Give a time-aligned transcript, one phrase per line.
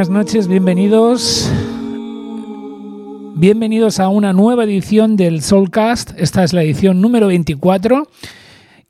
[0.00, 1.52] Buenas noches, bienvenidos.
[3.34, 6.12] Bienvenidos a una nueva edición del Soulcast.
[6.16, 8.08] Esta es la edición número 24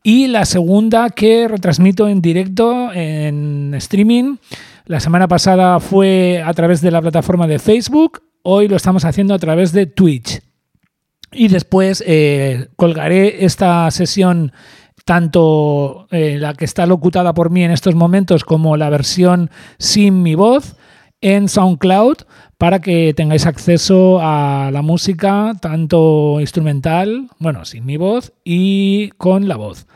[0.04, 4.36] y la segunda que retransmito en directo en streaming.
[4.86, 9.34] La semana pasada fue a través de la plataforma de Facebook, hoy lo estamos haciendo
[9.34, 10.40] a través de Twitch.
[11.32, 14.52] Y después eh, colgaré esta sesión
[15.04, 20.22] tanto eh, la que está locutada por mí en estos momentos como la versión sin
[20.22, 20.76] mi voz
[21.20, 22.18] en SoundCloud
[22.58, 29.48] para que tengáis acceso a la música tanto instrumental, bueno, sin mi voz y con
[29.48, 29.86] la voz.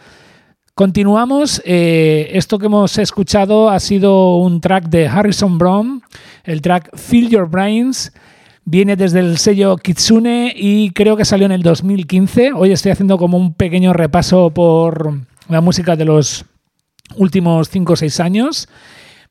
[0.75, 1.63] Continuamos.
[1.65, 6.03] Eh, esto que hemos escuchado ha sido un track de Harrison Brown,
[6.43, 8.13] el track Feel Your Brains.
[8.65, 12.55] Viene desde el sello Kitsune y creo que salió en el 2015.
[12.55, 16.45] Hoy estoy haciendo como un pequeño repaso por la música de los
[17.17, 18.69] últimos 5 o 6 años.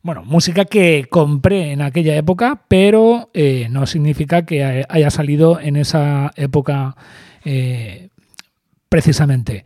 [0.04, 5.78] Bueno, música que compré en aquella época, pero eh, no significa que haya salido en
[5.78, 6.98] esa época
[7.46, 8.10] eh,
[8.90, 9.64] precisamente.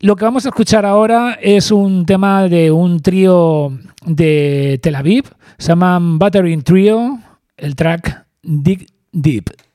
[0.00, 3.70] Lo que vamos a escuchar ahora es un tema de un trío
[4.04, 5.26] de Tel Aviv,
[5.58, 7.20] se llaman Buttering Trio,
[7.56, 9.65] el track Dig Deep.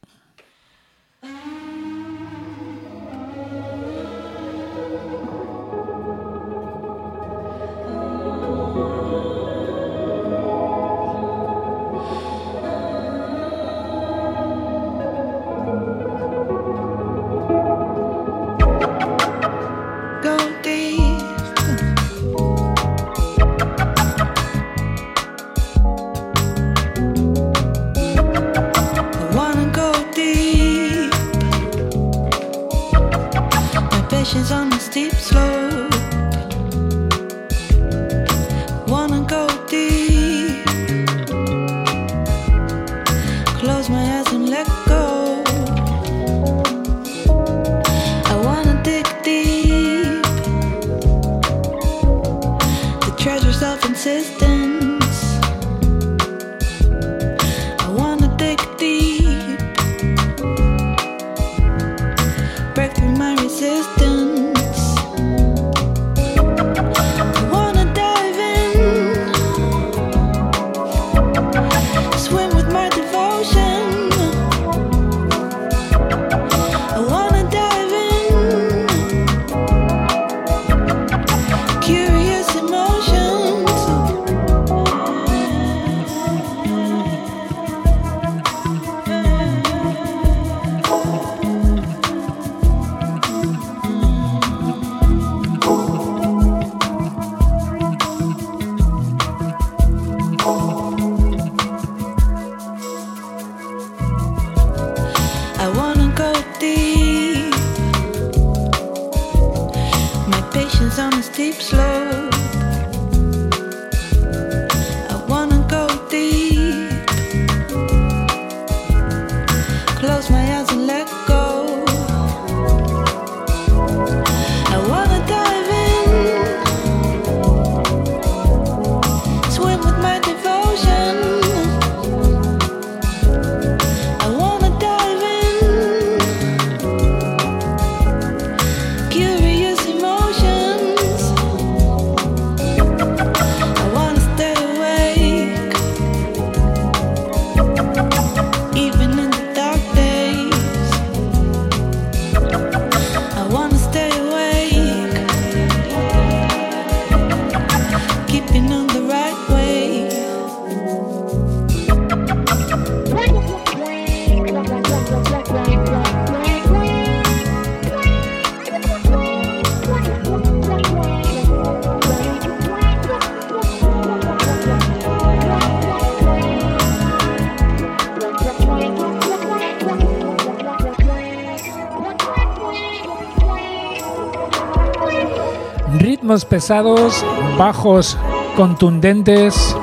[186.45, 187.25] Pesados,
[187.57, 188.18] bajos
[188.56, 189.75] contundentes,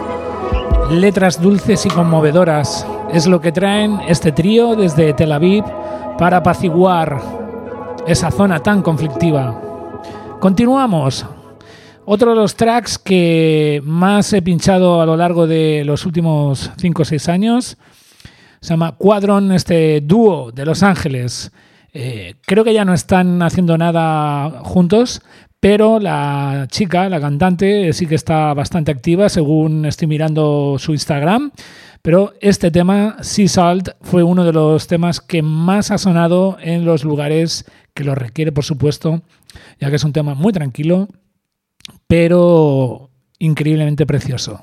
[0.91, 2.87] letras dulces y conmovedoras.
[3.13, 5.65] Es lo que traen este trío desde Tel Aviv
[6.17, 7.21] para apaciguar
[8.07, 9.61] esa zona tan conflictiva.
[10.41, 11.27] Continuamos.
[12.07, 17.03] Otro de los tracks que más he pinchado a lo largo de los últimos 5
[17.03, 17.77] o 6 años
[18.61, 21.53] se llama Quadron, este dúo de Los Ángeles.
[21.93, 25.23] Eh, creo que ya no están haciendo nada juntos,
[25.61, 31.51] pero la chica, la cantante, sí que está bastante activa según estoy mirando su Instagram.
[32.01, 36.85] Pero este tema, Sea Salt, fue uno de los temas que más ha sonado en
[36.85, 39.23] los lugares que lo requiere, por supuesto,
[39.81, 41.09] ya que es un tema muy tranquilo,
[42.07, 44.63] pero increíblemente precioso.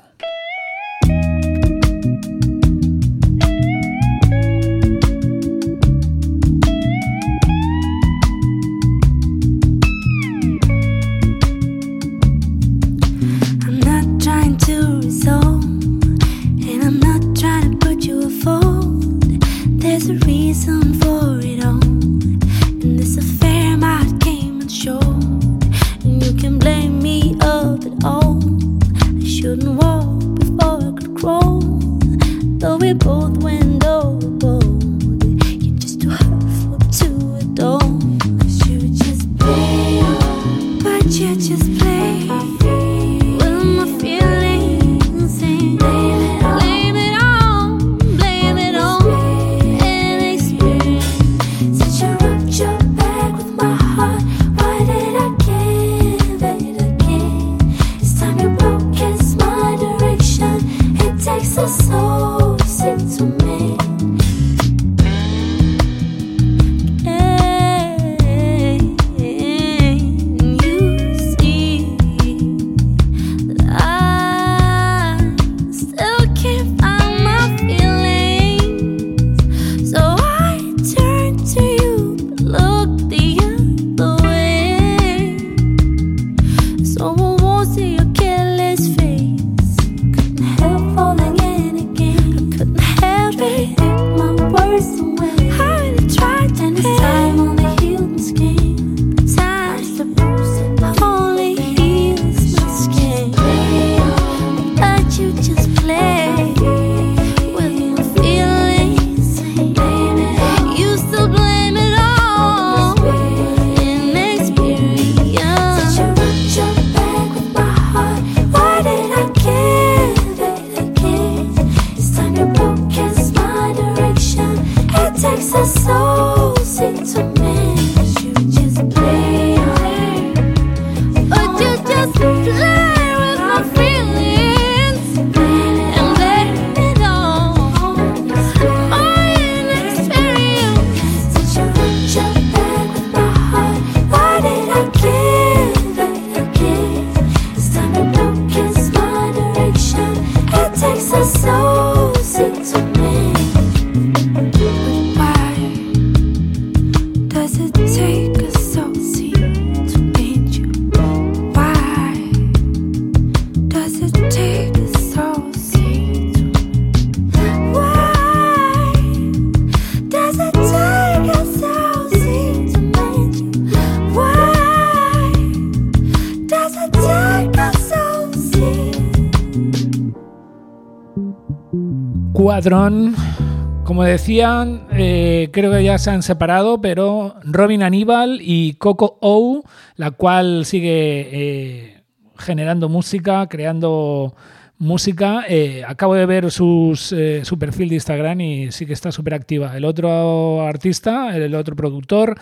[183.84, 189.62] Como decían, eh, creo que ya se han separado, pero Robin Aníbal y Coco O,
[189.94, 192.02] la cual sigue eh,
[192.36, 194.34] generando música, creando
[194.78, 195.44] música.
[195.48, 199.76] Eh, acabo de ver su perfil de Instagram y sí que está súper activa.
[199.76, 202.36] El otro artista, el otro productor,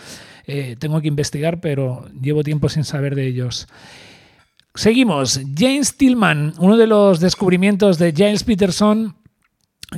[0.78, 3.68] tengo que investigar, pero llevo tiempo sin saber de ellos.
[4.74, 5.38] Seguimos.
[5.54, 9.16] James Tillman, uno de los descubrimientos de James Peterson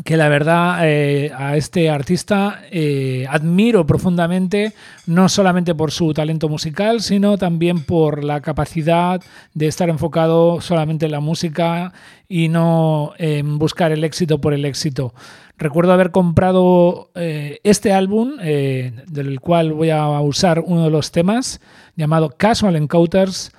[0.05, 4.73] que la verdad eh, a este artista eh, admiro profundamente,
[5.07, 9.21] no solamente por su talento musical, sino también por la capacidad
[9.55, 11.93] de estar enfocado solamente en la música
[12.28, 15.14] y no en buscar el éxito por el éxito.
[15.59, 21.61] Recuerdo haber comprado eh, este álbum, del cual voy a usar uno de los temas,
[21.95, 23.52] llamado Casual Encounters,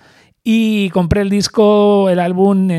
[0.43, 2.69] y compré el disco, el álbum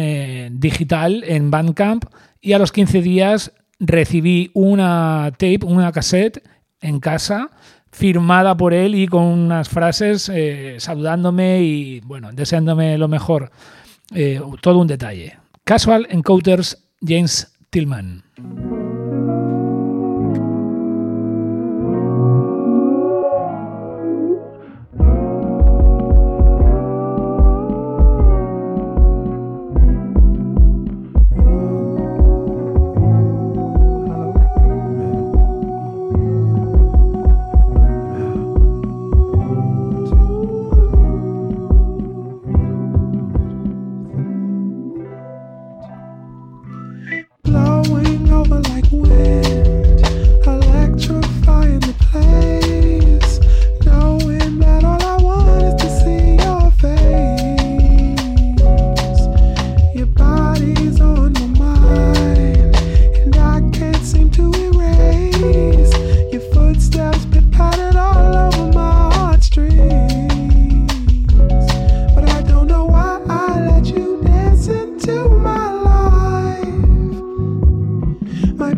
[0.53, 2.05] digital en Bandcamp
[2.41, 6.43] y a los 15 días recibí una tape, una cassette
[6.81, 7.51] en casa
[7.91, 13.51] firmada por él y con unas frases eh, saludándome y bueno, deseándome lo mejor.
[14.15, 15.39] Eh, todo un detalle.
[15.65, 18.25] Casual Encounters, James Tillman.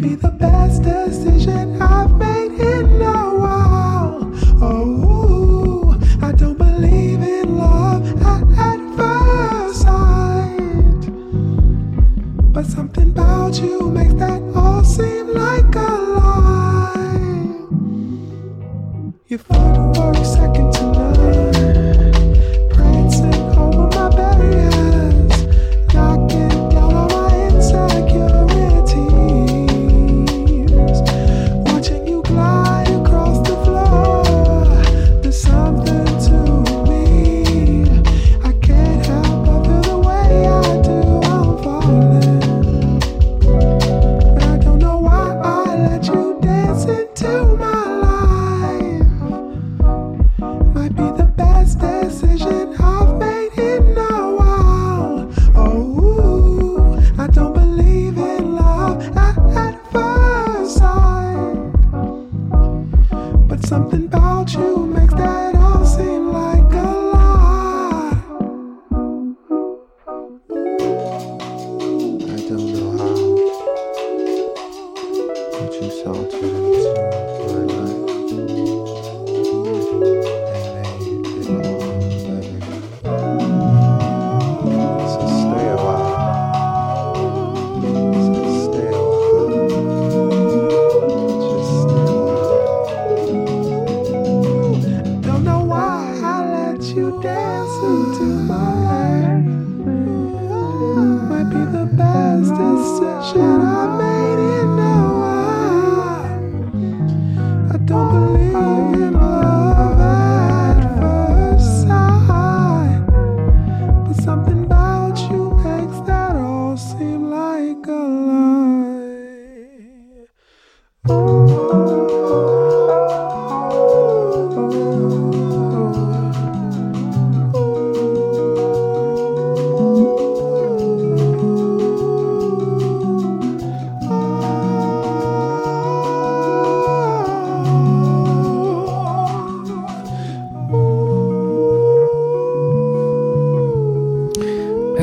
[0.00, 1.59] be the best decision.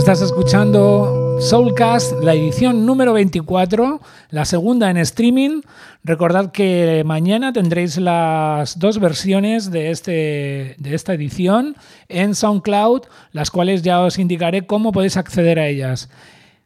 [0.08, 4.00] Escuchando Soulcast, la edición número 24,
[4.30, 5.60] la segunda en streaming.
[6.02, 11.76] Recordad que mañana tendréis las dos versiones de, este, de esta edición
[12.08, 13.02] en SoundCloud,
[13.34, 16.10] las cuales ya os indicaré cómo podéis acceder a ellas.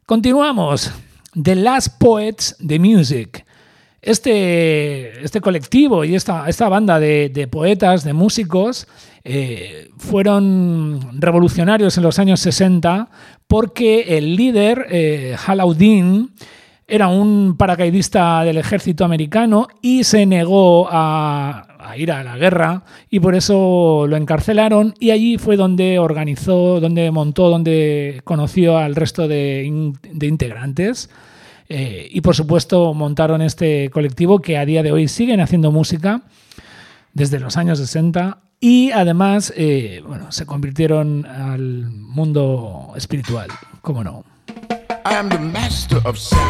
[0.06, 0.92] Continuamos.
[1.34, 3.44] The Last Poets de Music.
[4.04, 8.88] Este, este colectivo y esta, esta banda de, poetas, de músicos,
[9.22, 13.08] eh, fueron revolucionarios en los años 60
[13.46, 15.36] porque el líder, eh,
[16.88, 23.20] era un paracaidista del ejército americano y se negó a, ir a la guerra y
[23.20, 29.28] por eso lo encarcelaron y allí fue donde organizó, donde montó, donde conoció al resto
[29.28, 31.08] de integrantes.
[31.74, 36.20] Eh, y por supuesto montaron este colectivo que a día de hoy siguen haciendo música
[37.14, 43.48] desde los años 60 y además eh, bueno, se convirtieron al mundo espiritual,
[43.80, 44.22] ¿cómo no?
[45.06, 46.42] I am the master of sound.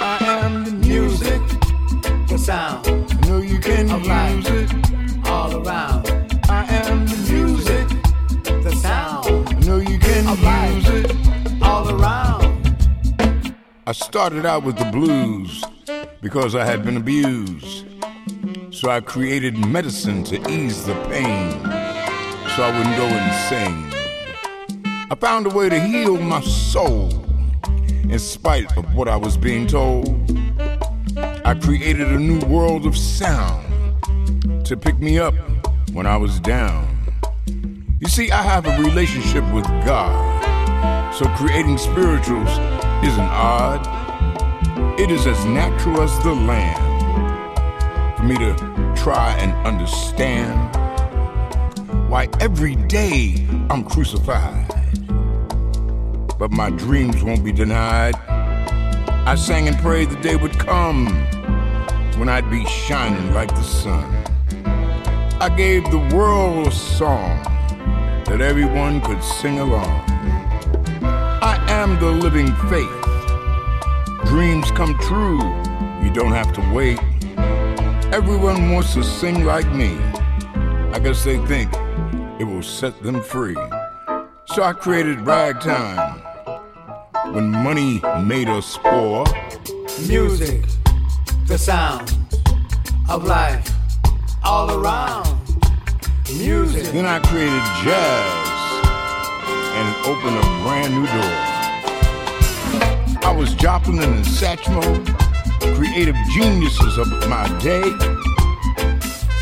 [0.00, 1.42] I am the music,
[2.28, 2.86] the sound.
[2.86, 4.83] I know you can use it
[13.86, 15.62] I started out with the blues
[16.22, 17.84] because I had been abused.
[18.70, 21.52] So I created medicine to ease the pain
[22.56, 23.92] so I wouldn't go insane.
[25.10, 27.10] I found a way to heal my soul
[28.08, 30.08] in spite of what I was being told.
[31.18, 33.66] I created a new world of sound
[34.64, 35.34] to pick me up
[35.92, 36.88] when I was down.
[38.00, 42.73] You see, I have a relationship with God, so creating spirituals
[43.04, 43.86] isn't odd.
[44.98, 46.80] It is as natural as the land
[48.16, 48.54] for me to
[48.96, 50.58] try and understand
[52.08, 54.68] why every day I'm crucified.
[56.38, 58.14] But my dreams won't be denied.
[59.26, 61.06] I sang and prayed the day would come
[62.18, 64.04] when I'd be shining like the sun.
[65.40, 67.42] I gave the world a song
[68.24, 70.03] that everyone could sing along.
[71.84, 74.24] Am the living faith.
[74.24, 75.36] Dreams come true,
[76.02, 76.98] you don't have to wait.
[78.10, 79.98] Everyone wants to sing like me.
[80.94, 81.70] I guess they think
[82.40, 83.58] it will set them free.
[84.46, 86.22] So I created ragtime
[87.34, 89.26] when money made us poor.
[90.08, 90.64] Music,
[91.48, 92.16] the sound
[93.10, 93.70] of life
[94.42, 95.28] all around.
[96.38, 96.84] Music.
[96.94, 98.84] Then I created jazz
[99.76, 101.53] and it opened a brand new door.
[103.34, 105.04] I was Joplin and Satchmo,
[105.74, 107.82] creative geniuses of my day,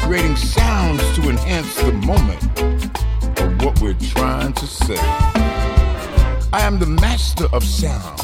[0.00, 2.42] creating sounds to enhance the moment
[3.38, 4.96] of what we're trying to say.
[6.54, 8.20] I am the master of sound.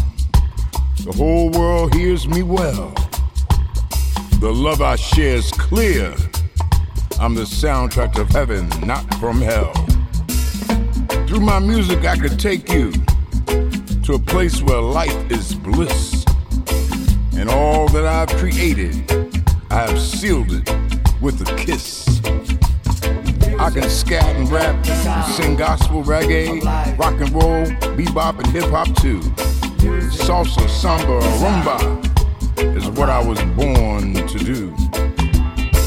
[1.05, 2.95] The whole world hears me well.
[4.41, 6.15] The love I share is clear.
[7.21, 9.75] I'm the soundtrack of heaven, not from hell.
[11.27, 12.91] Through my music, I could take you
[14.09, 16.25] to a place where life is bliss.
[17.35, 18.95] And all that I've created,
[19.71, 20.67] I have sealed it
[21.21, 22.19] with a kiss.
[23.59, 26.65] I can scat and rap and sing gospel, reggae,
[26.99, 27.67] rock and roll,
[27.99, 29.21] bebop, and hip hop too.
[30.09, 34.75] Salsa, samba, rumba is what I was born to do.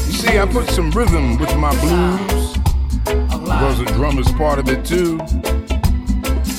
[0.06, 2.56] You see, I put some rhythm with my blues,
[3.04, 5.18] because the drum is part of it too.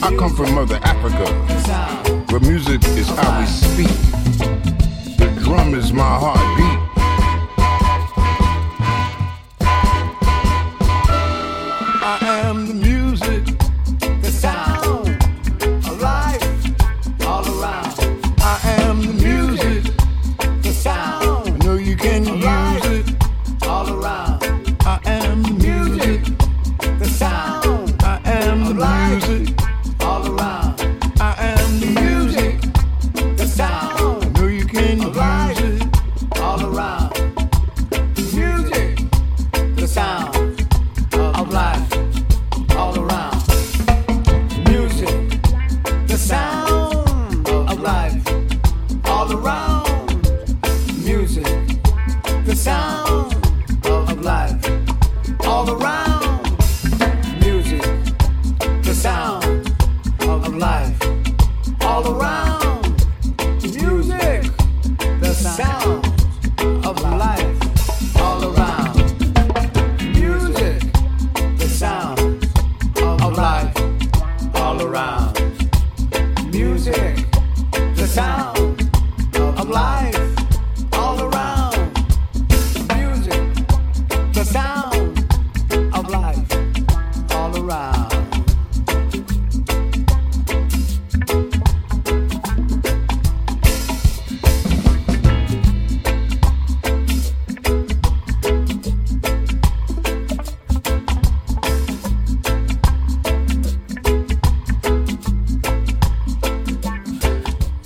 [0.04, 1.32] I come from Mother Africa,
[2.30, 3.88] where music is how we speak.
[5.16, 6.73] The drum is my heartbeat.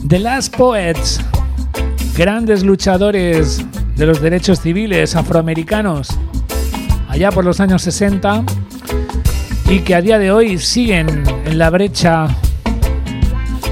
[0.08, 1.20] The Last Poets,
[2.16, 3.66] grandes luchadores
[3.96, 6.10] de los derechos civiles afroamericanos
[7.10, 8.44] allá por los años 60
[9.70, 12.28] y que a día de hoy siguen en la brecha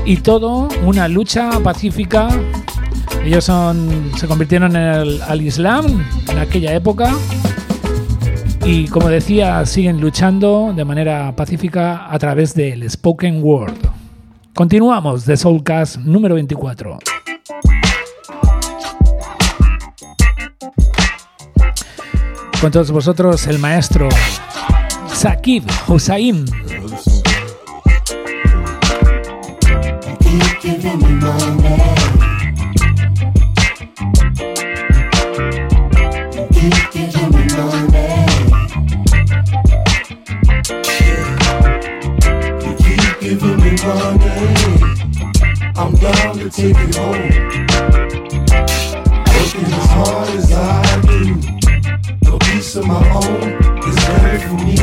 [0.05, 2.27] y todo una lucha pacífica.
[3.23, 7.11] Ellos son, se convirtieron en el- al Islam en aquella época
[8.65, 13.84] y como decía siguen luchando de manera pacífica a través del spoken word.
[14.55, 16.97] Continuamos de Soulcast número 24.
[22.61, 24.07] Con todos vosotros el maestro
[25.13, 26.45] Sakib Hussain.
[46.49, 47.13] To take it home.
[49.34, 51.19] Working as hard as I do.
[52.21, 53.49] No piece of my own
[53.88, 54.75] is better for me.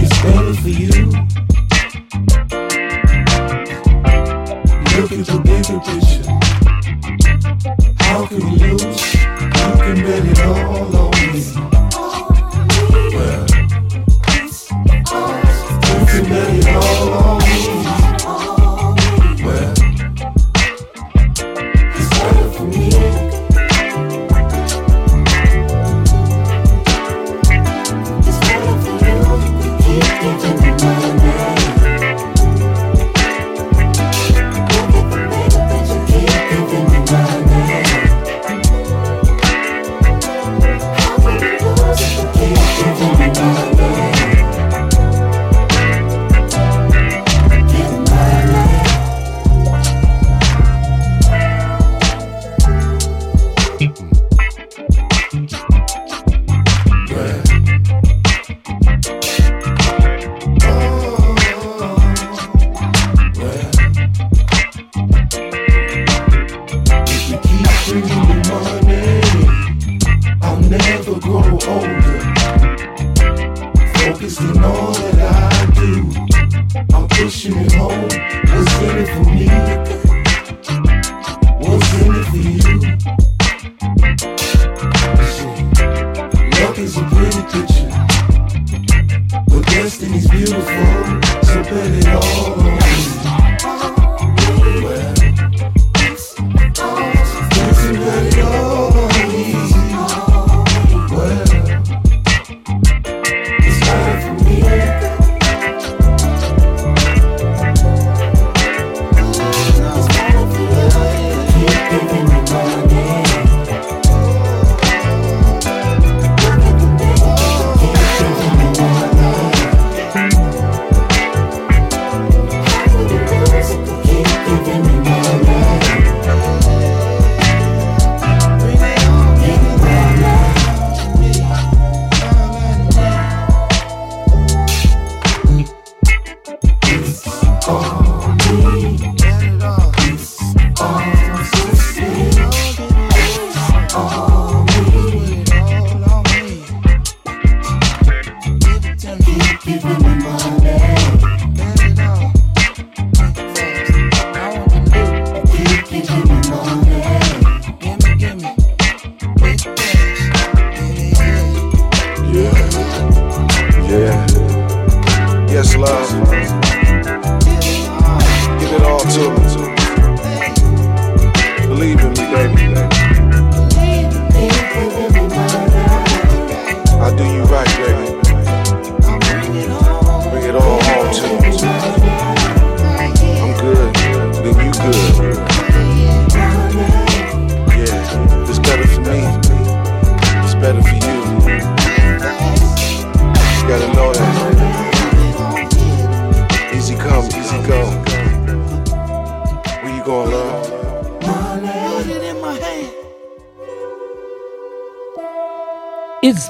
[0.00, 1.13] It's better for you.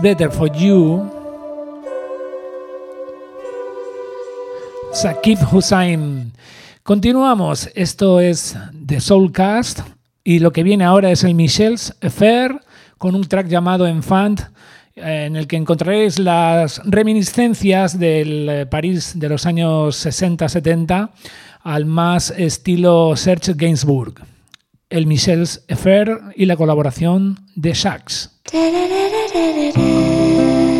[0.04, 1.10] Better for You.
[4.92, 6.30] Sakib Hussain.
[6.82, 7.70] Continuamos.
[7.74, 9.80] Esto es The Soulcast.
[10.22, 12.60] Y lo que viene ahora es el Michel's Affair
[12.98, 14.42] con un track llamado Enfant,
[14.94, 21.12] eh, en el que encontraréis las reminiscencias del eh, París de los años 60-70
[21.62, 24.12] al más estilo Serge Gainsbourg.
[24.90, 27.74] El Michel's Affair y la colaboración de
[28.54, 30.73] da da da da da da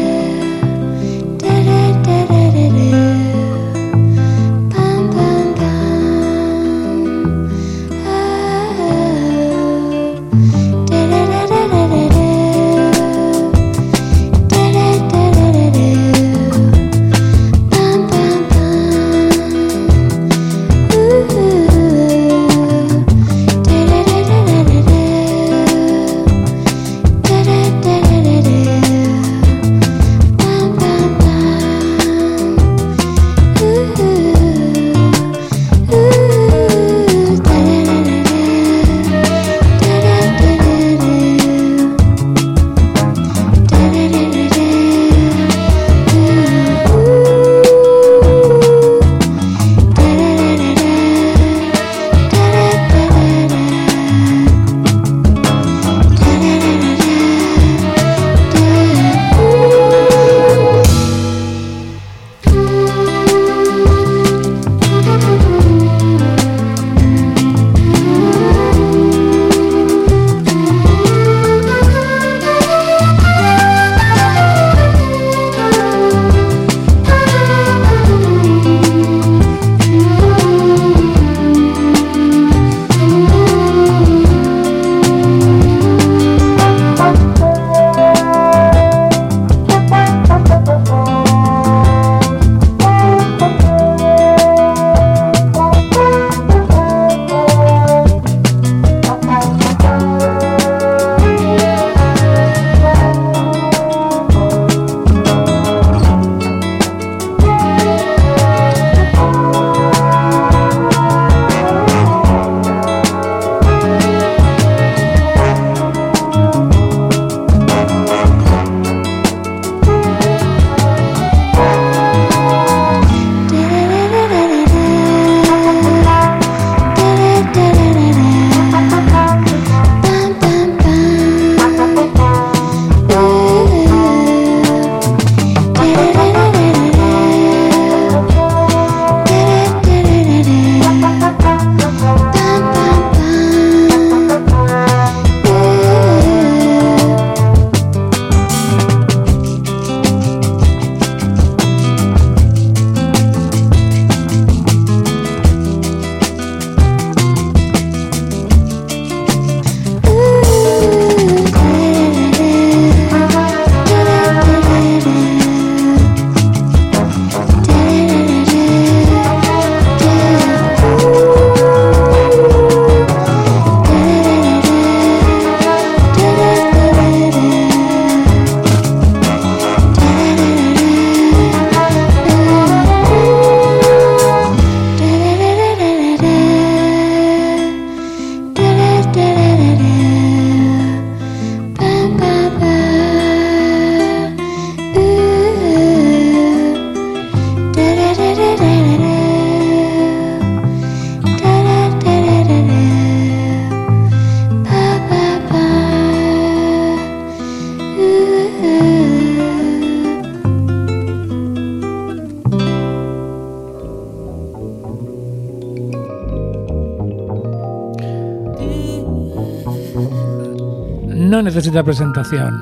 [221.74, 222.60] de presentación.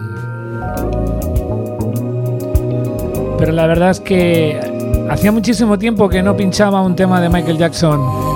[3.38, 4.59] Pero la verdad es que
[5.11, 8.32] hacía muchísimo tiempo que no pinchaba un tema de Michael Jackson.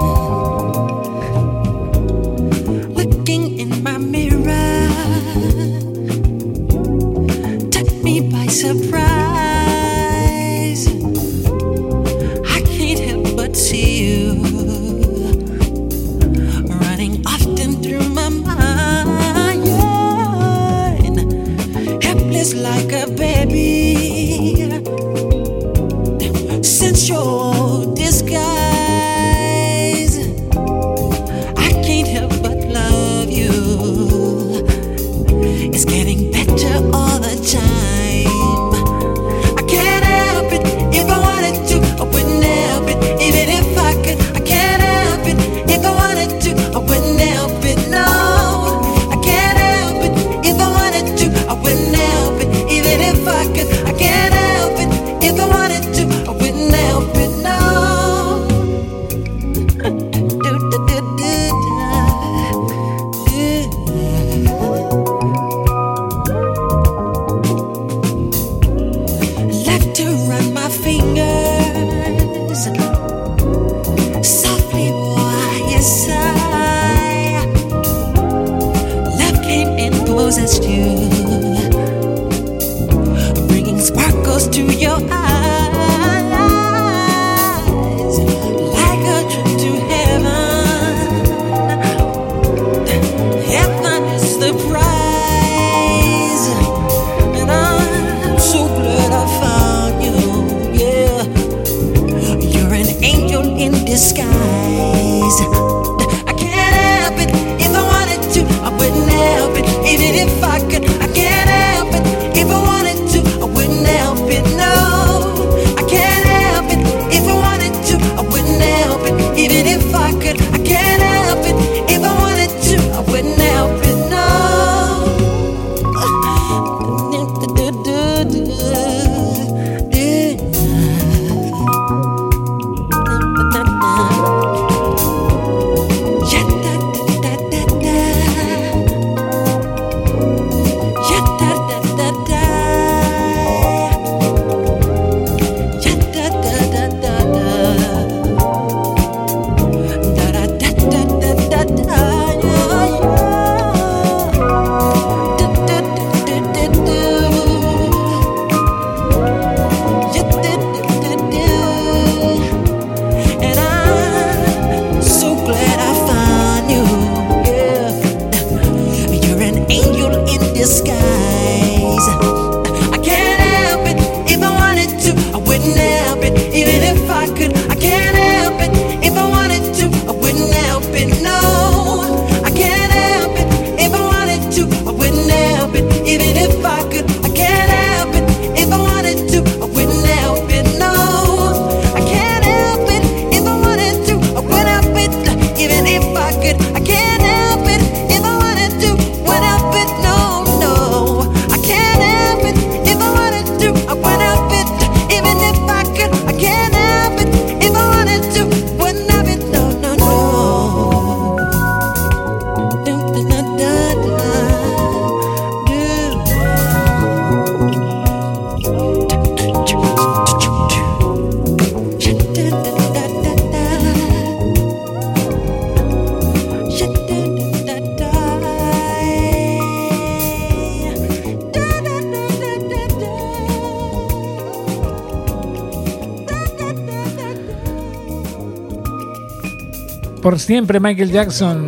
[240.47, 241.67] siempre Michael Jackson,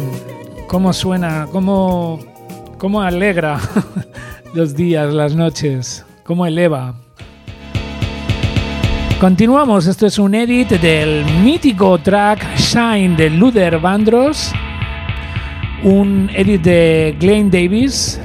[0.69, 2.21] cómo suena, cómo,
[2.79, 3.59] cómo alegra
[4.55, 6.95] los días, las noches, cómo eleva.
[9.19, 14.53] Continuamos, esto es un edit del mítico track Shine de Luther Vandross,
[15.83, 18.21] un edit de Glenn Davis.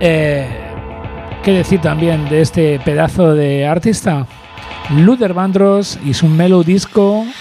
[0.00, 0.48] Eh,
[1.44, 4.26] ¿Qué decir también de este pedazo de artista?
[4.96, 7.39] Luther Vandross y su melodisco disco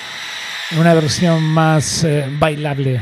[0.77, 2.99] una versión más eh, bailable.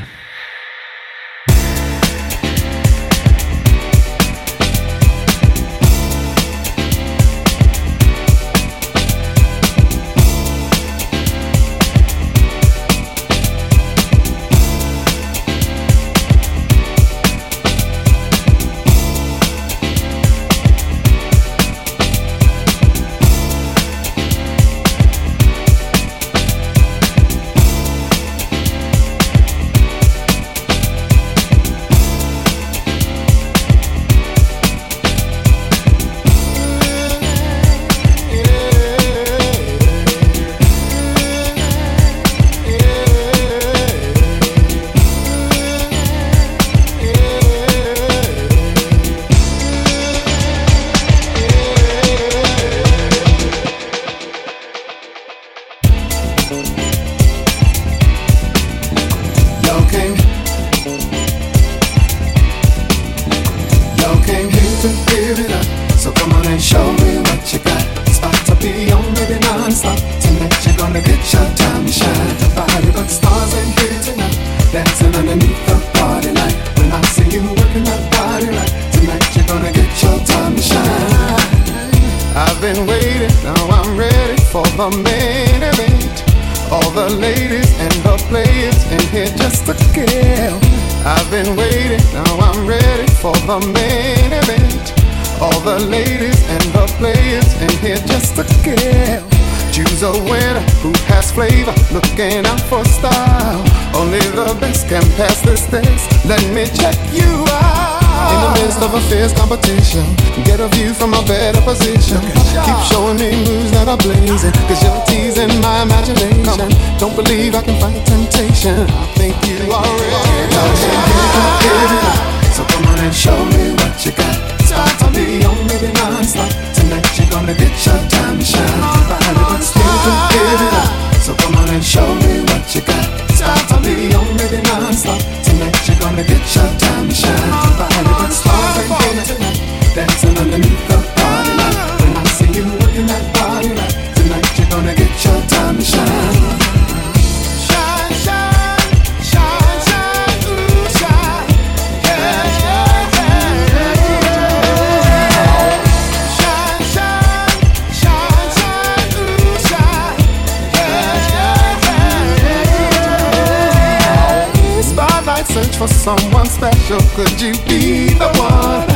[167.38, 168.88] Could you be the one?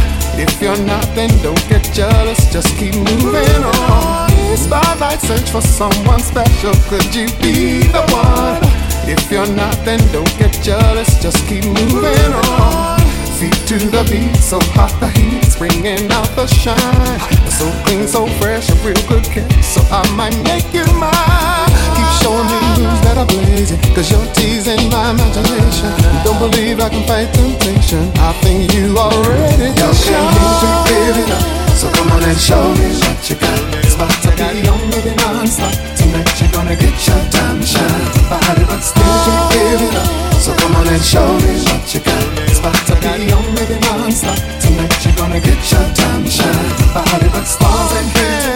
[0.42, 2.52] If you're not, then don't get jealous.
[2.52, 4.58] Just keep moving on.
[4.58, 6.74] Spotlight search for someone special.
[6.90, 8.60] Could you be the one?
[9.08, 11.22] If you're not, then don't get jealous.
[11.22, 13.01] Just keep moving on
[13.42, 17.18] feet to the beat, so hot the heat's bringing out the shine.
[17.50, 21.74] So clean, so fresh, a real good kiss, so I might make you mine.
[21.98, 25.90] Keep showing me moves that are blazing, cause you're teasing my imagination.
[26.22, 30.86] Don't believe I can fight temptation, I think you are ready to shine.
[30.86, 31.42] give it up,
[31.74, 33.58] so come on and show me what you got.
[33.82, 38.06] It's about to be on living non-stop, tonight you're gonna get your time to shine.
[38.30, 42.06] Body, but still you give it up, so come on and show me what you
[42.06, 42.31] got.
[42.62, 44.38] About to be that young baby monster.
[44.62, 46.70] Tonight you're gonna get your time shine.
[46.94, 48.54] Body but stars and hair.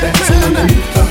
[0.00, 1.01] That's underneath the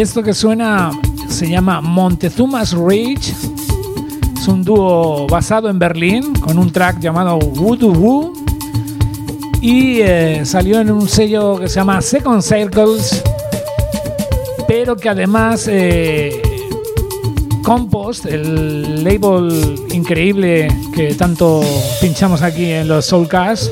[0.00, 0.90] Esto que suena
[1.26, 3.32] se llama Montezuma's Rage.
[4.38, 8.32] Es un dúo basado en Berlín con un track llamado Voodoo Woo.
[9.62, 13.22] Y eh, salió en un sello que se llama Second Circles.
[14.68, 16.42] Pero que además eh,
[17.62, 21.62] Compost, el label increíble que tanto
[22.02, 23.70] pinchamos aquí en los Soulcast,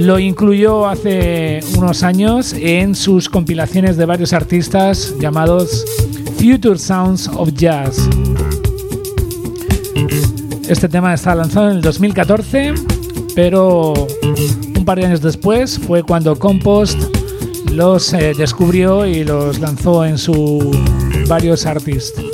[0.00, 5.84] lo incluyó hace unos años en sus compilaciones de varios artistas llamados
[6.38, 8.08] Future Sounds of Jazz.
[10.68, 12.72] Este tema está lanzado en el 2014,
[13.34, 16.98] pero un par de años después fue cuando Compost
[17.70, 20.64] los eh, descubrió y los lanzó en sus
[21.28, 22.29] varios artistas.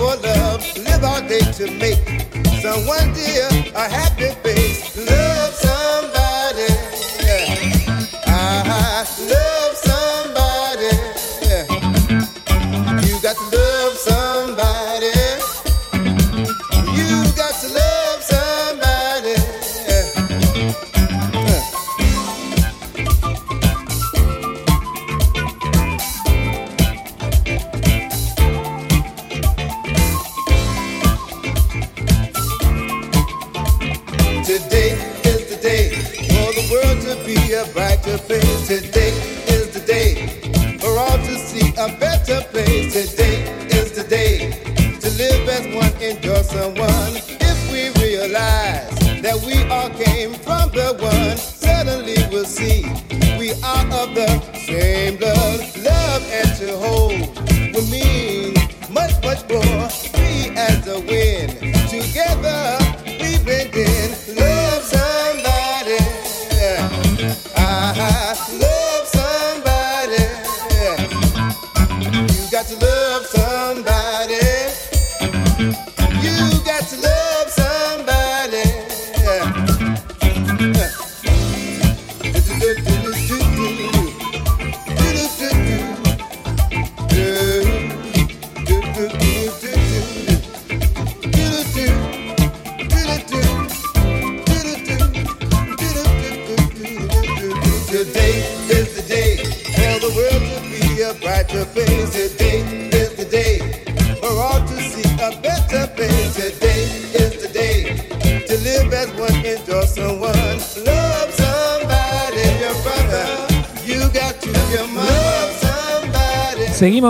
[0.00, 2.00] for love, live all day to make
[2.62, 4.59] someone dear a happy baby.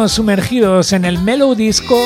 [0.09, 1.96] sumergidos en el Mellow Disco,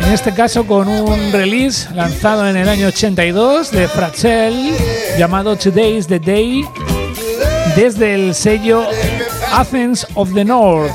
[0.00, 4.76] en este caso con un release lanzado en el año 82 de Frachel
[5.18, 6.64] llamado Today's the Day
[7.74, 8.84] desde el sello
[9.52, 10.92] Athens of the North.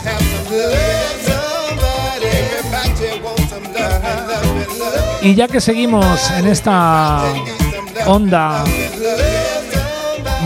[5.21, 7.23] Y ya que seguimos en esta
[8.05, 8.63] onda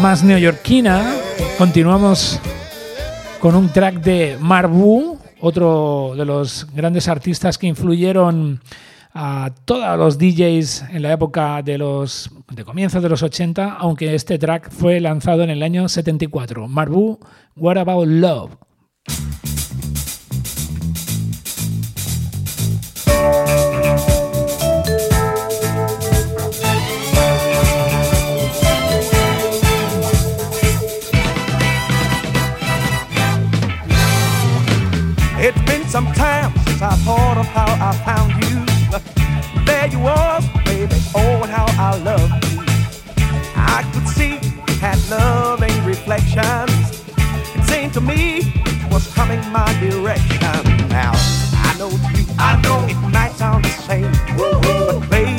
[0.01, 1.13] más neoyorquina,
[1.57, 2.39] continuamos
[3.39, 5.14] con un track de Marbu
[5.45, 8.61] otro de los grandes artistas que influyeron
[9.13, 14.15] a todos los DJs en la época de los de comienzos de los 80, aunque
[14.15, 16.67] este track fue lanzado en el año 74.
[16.67, 17.19] Marbu,
[17.55, 18.51] What About Love?
[35.95, 41.01] Sometimes since I thought of how I found you, there you was, baby.
[41.15, 42.59] Oh, and how I loved you.
[43.55, 47.01] I could see you had loving reflections.
[47.55, 50.89] It seemed to me it was coming my direction.
[50.89, 54.99] Now I know you, I know it might sound the same, Woo-hoo.
[54.99, 55.34] but baby.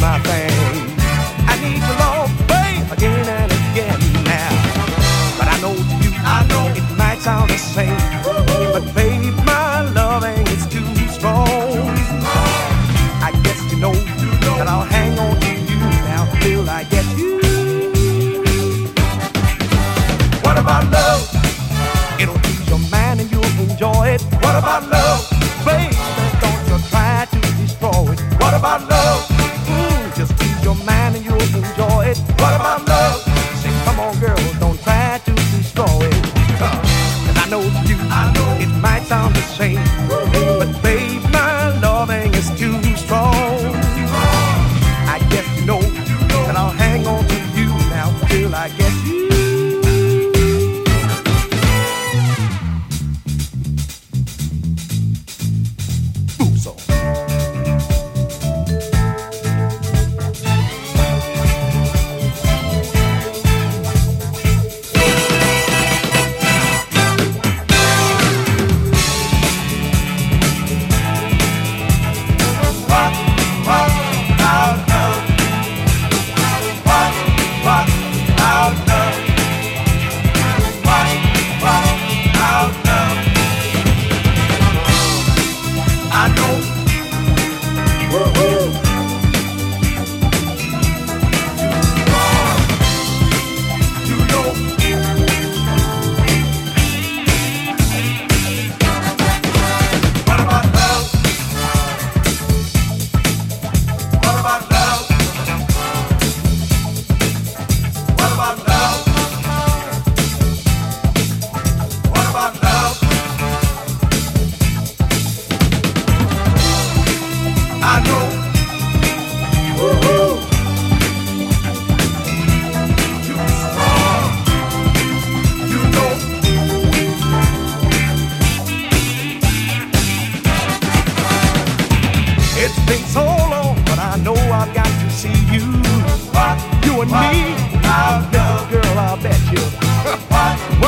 [0.00, 0.47] my fans.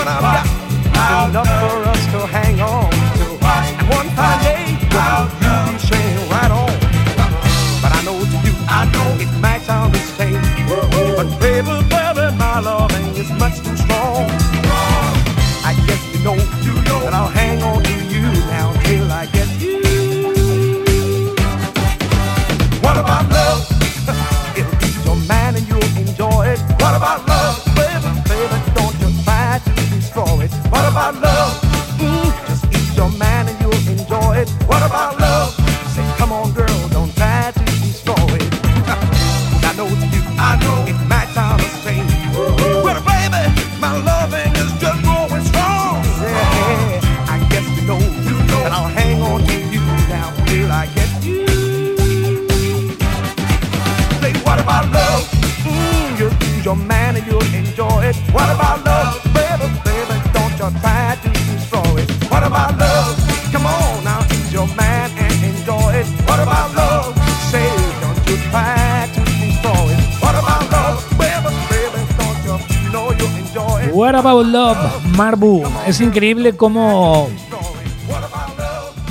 [0.09, 0.61] I've got.
[1.31, 1.80] Enough
[74.01, 74.79] What About Love,
[75.15, 75.63] Marbu.
[75.87, 77.29] Es increíble cómo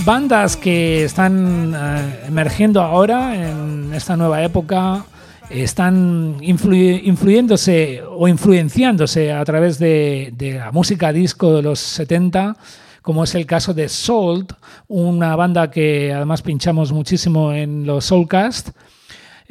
[0.03, 5.05] bandas que están eh, emergiendo ahora en esta nueva época
[5.51, 12.57] están influ- influyéndose o influenciándose a través de, de la música disco de los 70,
[13.03, 14.53] como es el caso de Salt,
[14.87, 18.69] una banda que además pinchamos muchísimo en los Soulcast.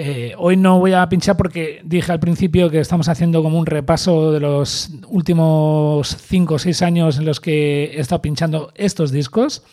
[0.01, 3.67] Eh, hoy no voy a pinchar porque dije al principio que estamos haciendo como un
[3.67, 9.11] repaso de los últimos 5 o 6 años en los que he estado pinchando estos
[9.11, 9.65] discos.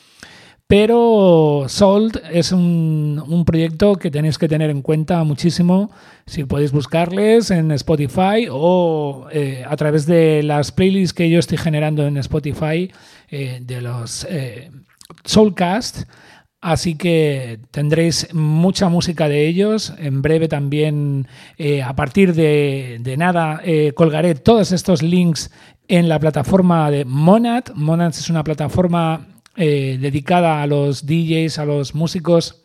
[0.67, 5.91] Pero Salt es un, proyecto que tenéis que tener en cuenta muchísimo
[6.25, 11.59] si podéis buscarles en Spotify o eh, a través de las playlists que yo estoy
[11.59, 12.91] generando en Spotify
[13.29, 14.71] eh, de los eh,
[15.23, 16.09] Soulcast.
[16.61, 19.93] Así que tendréis mucha música de ellos.
[19.99, 21.27] En breve también,
[21.57, 25.51] eh, a partir de, nada, eh, colgaré todos estos links
[25.87, 27.65] en la plataforma de Monad.
[27.75, 32.63] Monad es una plataforma eh, dedicada a los DJs, a los músicos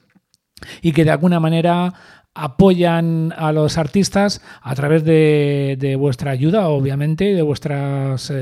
[0.80, 1.92] y que de alguna manera
[2.32, 8.32] apoyan a los artistas a través de, de vuestra ayuda, obviamente, de vuestras...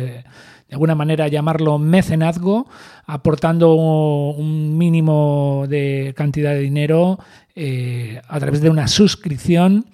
[0.68, 2.66] de alguna manera llamarlo mecenazgo,
[3.06, 7.18] aportando un mínimo de cantidad de dinero
[7.56, 9.86] eh, a través de una suscripción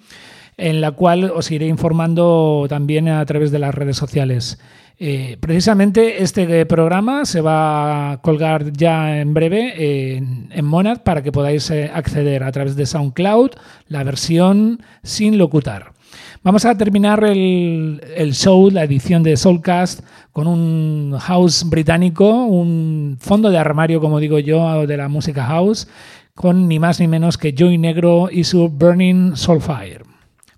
[0.57, 4.59] en la cual os iré informando también a través de las redes sociales.
[4.97, 11.21] Eh, precisamente este programa se va a colgar ya en breve en, en Monad para
[11.21, 13.51] que podáis eh, acceder a través de SoundCloud
[13.87, 15.94] la versión sin locutar.
[16.43, 20.01] Vamos a terminar el, el, show, la edición de Soulcast,
[20.31, 25.87] con un house británico, un fondo de armario, como digo yo, de la música house,
[26.33, 30.03] con ni más ni menos que Joy Negro y su Burning Soulfire.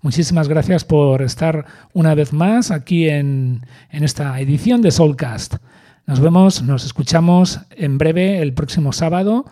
[0.02, 5.56] Muchísimas gracias por estar una vez más aquí en, en esta edición de Soulcast.
[6.06, 9.44] Nos vemos, nos escuchamos en breve el próximo sábado,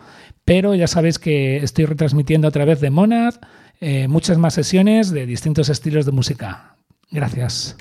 [0.43, 3.35] pero ya sabéis que estoy retransmitiendo a través de Monad
[3.79, 6.75] eh, muchas más sesiones de distintos estilos de música.
[7.11, 7.77] Gracias.